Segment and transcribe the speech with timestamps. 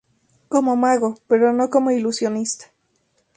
[0.49, 2.71] Como mago, pero no como ilusionista.